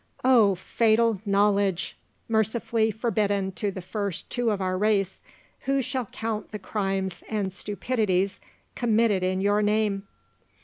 Oh, 0.23 0.55
fatal 0.55 1.21
knowledge! 1.27 1.95
mercifully 2.27 2.89
forbidden 2.89 3.51
to 3.51 3.69
the 3.69 3.83
first 3.83 4.27
two 4.31 4.49
of 4.49 4.59
our 4.59 4.75
race, 4.75 5.21
who 5.67 5.83
shall 5.83 6.07
count 6.07 6.49
the 6.49 6.57
crimes 6.57 7.23
and 7.29 7.53
stupidities 7.53 8.39
committed 8.73 9.21
in 9.21 9.41
your 9.41 9.61
name? 9.61 10.07